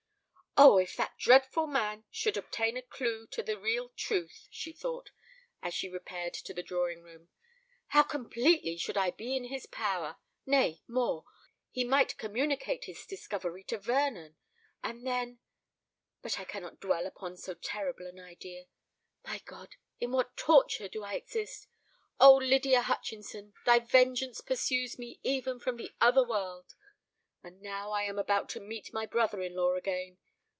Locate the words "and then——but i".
14.83-16.43